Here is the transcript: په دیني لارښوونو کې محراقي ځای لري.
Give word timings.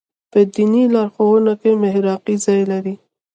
په 0.31 0.39
دیني 0.53 0.83
لارښوونو 0.93 1.53
کې 1.61 1.71
محراقي 1.83 2.35
ځای 2.45 2.61
لري. 2.71 2.95